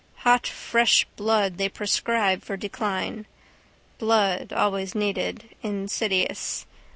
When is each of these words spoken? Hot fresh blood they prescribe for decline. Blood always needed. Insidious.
Hot 0.25 0.47
fresh 0.47 1.05
blood 1.15 1.59
they 1.59 1.69
prescribe 1.69 2.43
for 2.43 2.57
decline. 2.57 3.27
Blood 3.99 4.51
always 4.51 4.95
needed. 4.95 5.55
Insidious. 5.61 6.65